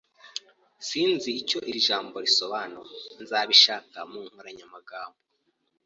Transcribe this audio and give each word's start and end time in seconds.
Sinzi 0.87 1.29
icyo 1.41 1.59
iri 1.69 1.79
jambo 1.87 2.15
risobanura. 2.25 2.91
Nzabishakisha 3.21 4.01
mu 4.11 4.19
nkoranyamagambo. 4.27 5.19